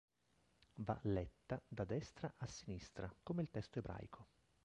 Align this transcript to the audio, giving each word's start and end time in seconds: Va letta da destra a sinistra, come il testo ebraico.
Va 0.89 0.99
letta 1.03 1.61
da 1.67 1.83
destra 1.83 2.33
a 2.39 2.47
sinistra, 2.47 3.13
come 3.21 3.43
il 3.43 3.51
testo 3.51 3.77
ebraico. 3.77 4.25